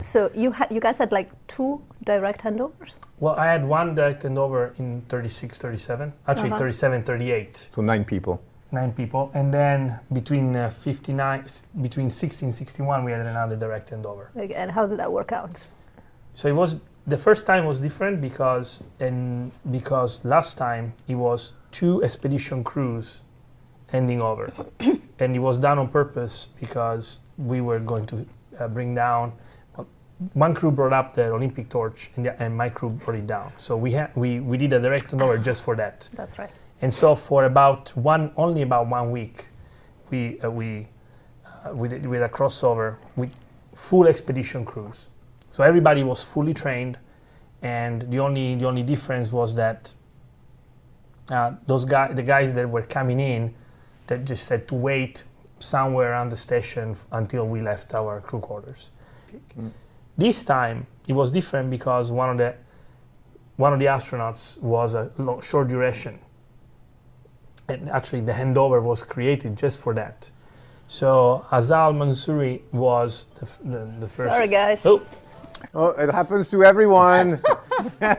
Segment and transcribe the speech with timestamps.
[0.00, 2.98] So you had you guys had like two direct handovers?
[3.18, 6.12] Well, I had one direct handover in 36, 37.
[6.26, 6.58] Actually, Uh-huh.
[6.58, 7.68] 37, 38.
[7.74, 8.40] So nine people.
[8.72, 9.30] Nine people.
[9.34, 14.28] And then between uh, 59, s- between 60 and 61, we had another direct handover.
[14.34, 15.64] Like, And how did that work out?
[16.34, 21.52] So it was the first time was different because and because last time it was
[21.72, 23.20] two expedition crews
[23.92, 24.52] ending over,
[25.18, 28.24] and it was done on purpose because we were going to
[28.58, 29.32] uh, bring down.
[30.20, 33.26] Well, One crew brought up the Olympic torch, and, the, and my crew brought it
[33.26, 33.52] down.
[33.56, 36.08] So we had we, we did a direct handover just for that.
[36.14, 36.50] That's right.
[36.82, 39.46] And so for about one, only about one week,
[40.10, 40.86] we uh, we
[41.46, 43.30] uh, we did with a crossover with
[43.74, 45.08] full expedition crews.
[45.50, 46.98] So everybody was fully trained,
[47.62, 49.94] and the only the only difference was that
[51.30, 53.54] uh, those guys, the guys that were coming in,
[54.06, 55.24] that just had to wait
[55.58, 58.90] somewhere around the station f- until we left our crew quarters.
[59.58, 59.70] Mm.
[60.18, 62.54] This time it was different because one of the
[63.56, 66.18] one of the astronauts was a lo- short duration
[67.68, 70.30] and actually the handover was created just for that.
[70.88, 74.16] So Azal Mansouri was the, f- the, the first.
[74.34, 74.84] Sorry, guys.
[74.86, 75.02] Oh,
[75.74, 77.38] Oh, it happens to everyone.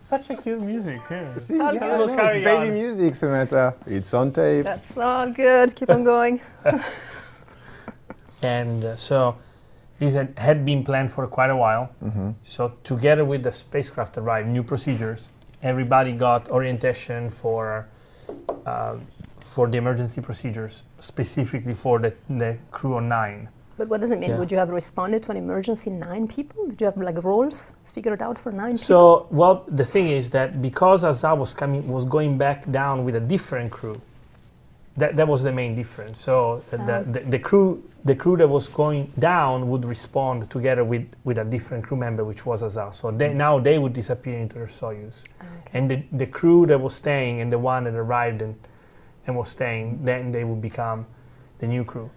[0.00, 1.00] such a cute music.
[1.10, 1.36] Yeah.
[1.38, 2.08] See, all yeah, good.
[2.16, 2.74] Know, it's baby on.
[2.74, 3.74] music, Samantha.
[3.86, 4.64] It's on tape.
[4.66, 5.74] That's all good.
[5.74, 6.40] Keep on going.
[8.44, 9.36] And uh, so
[9.98, 11.90] this had, had been planned for quite a while.
[12.04, 12.30] Mm-hmm.
[12.42, 15.32] So together with the spacecraft arrived, new procedures.
[15.62, 17.88] Everybody got orientation for
[18.66, 18.96] uh,
[19.54, 23.48] for the emergency procedures, specifically for the, the crew on nine.
[23.76, 24.30] But what does it mean?
[24.30, 24.38] Yeah.
[24.38, 26.66] Would you have responded to an emergency nine people?
[26.66, 28.78] Did you have like roles figured out for nine people?
[28.78, 33.14] So, well, the thing is that because Azar was coming, was going back down with
[33.14, 34.00] a different crew.
[34.96, 36.20] That, that was the main difference.
[36.20, 40.84] So uh, the, the, the crew the crew that was going down would respond together
[40.84, 42.92] with, with a different crew member, which was Azar.
[42.92, 45.48] So they, now they would disappear into their Soyuz, Okay.
[45.72, 48.54] and the, the crew that was staying and the one that arrived and,
[49.26, 51.06] and was staying, then they would become
[51.60, 52.10] the new crew.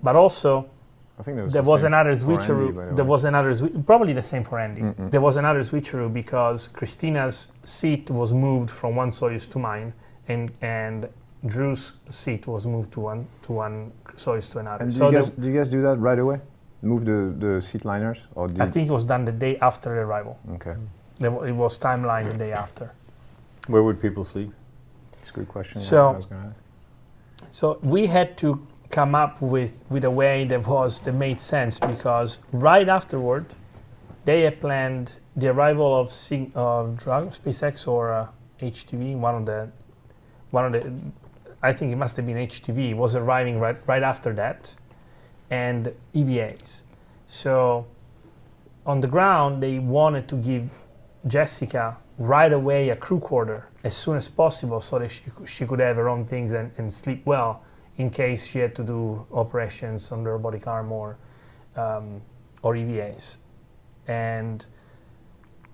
[0.00, 0.70] But also,
[1.18, 2.66] I think there was, there was another for Andy, switcheroo.
[2.90, 3.10] the There way.
[3.10, 4.82] was another probably the same for Andy.
[4.82, 5.10] Mm-mm.
[5.10, 9.92] There was another switcheroo because Christina's seat was moved from one Soyuz to mine,
[10.28, 11.08] and and
[11.46, 14.84] Drew's seat was moved to one to one Soyuz to another.
[14.84, 16.40] And do, so you guys, do you guys do that right away?
[16.82, 18.18] Move the, the seat liners?
[18.34, 20.38] Or do I think it was done the day after the arrival.
[20.54, 20.74] Okay.
[21.18, 22.92] There wa- It was timeline the day after.
[23.68, 24.52] Where would people sleep?
[25.20, 25.80] It's a good question.
[25.80, 26.56] So- I was gonna ask.
[27.50, 31.78] So we had to come up with, with a way that was that made sense
[31.78, 33.46] because right afterward,
[34.24, 38.26] they had planned the arrival of Sig- of drug SpaceX or uh,
[38.60, 39.68] HTV, one of the
[40.50, 40.92] one of the
[41.62, 44.74] I think it must have been HTV was arriving right right after that,
[45.50, 46.82] and EVAs.
[47.26, 47.86] So
[48.84, 50.70] on the ground, they wanted to give
[51.26, 55.80] Jessica right away a crew quarter as soon as possible so that she, she could
[55.80, 57.64] have her own things and, and sleep well
[57.96, 61.16] in case she had to do operations on the robotic arm or,
[61.76, 62.20] um,
[62.62, 63.36] or EVAs.
[64.08, 64.64] And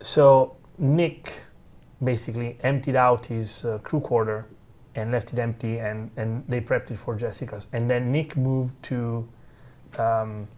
[0.00, 1.42] so Nick
[2.02, 4.46] basically emptied out his uh, crew quarter
[4.94, 7.66] and left it empty and, and they prepped it for Jessica's.
[7.72, 9.28] And then Nick moved to
[9.98, 10.48] um,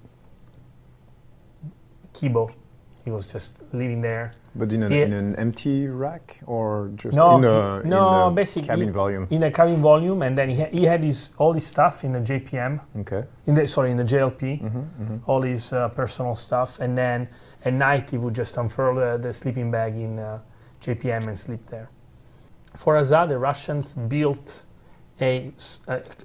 [2.15, 2.51] Kibo.
[3.05, 4.35] He was just living there.
[4.55, 5.05] But in an, Yeah.
[5.07, 9.27] in an empty rack or just No, in he- no, in the basically- cabin volume?
[9.31, 12.13] in a cabin volume, and then he, ha- he had his all his stuff in
[12.13, 13.25] the JPM, Okay.
[13.47, 15.17] in the sorry in the JLP, Mm-hmm, mm-hmm.
[15.31, 17.29] all his uh, personal stuff, and then
[17.65, 20.39] at night he would just unfurl the, the sleeping bag in uh,
[20.83, 21.89] JPM and sleep there.
[22.77, 24.63] For Azad, the Russians built
[25.21, 25.53] a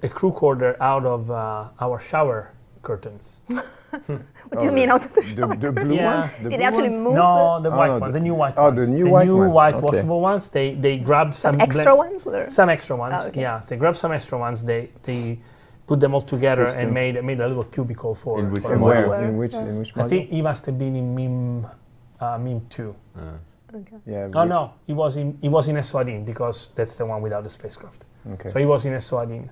[0.02, 2.50] a crew quarter out of uh, our shower
[2.82, 3.40] curtains.
[4.48, 5.56] What do you mean out of the The, shower?
[5.56, 6.14] the blue Yeah.
[6.14, 6.26] ones?
[6.42, 7.04] The Did they blue actually ones?
[7.06, 8.78] move no, the Oh, white no, one, the- the new white oh, ones.
[8.80, 9.54] the new white new ones.
[9.54, 9.86] white Okay.
[9.86, 10.42] washable ones.
[10.50, 12.26] They they grabbed some some extra ones?
[12.26, 12.50] Or?
[12.50, 13.40] Some extra ones, Oh, okay.
[13.46, 13.60] yeah.
[13.68, 14.62] They grabbed some extra ones.
[14.70, 15.38] They they
[15.86, 18.38] put them all together Stitched and made made a little cubicle for.
[18.40, 18.88] In which for And Azad.
[18.88, 19.08] where?
[19.08, 19.24] Where?
[19.24, 21.66] In which, in which I think he must have been in MIM,
[22.20, 22.94] uh, MIM two.
[23.16, 23.20] Uh,
[23.74, 23.96] Okay.
[24.06, 24.28] Yeah.
[24.34, 27.50] Oh no, he was in he was in Eswatini because that's the one without the
[27.50, 28.04] spacecraft.
[28.32, 28.48] Okay.
[28.48, 29.48] So he was in Eswatini.